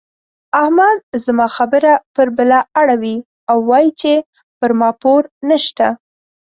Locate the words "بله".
2.37-2.59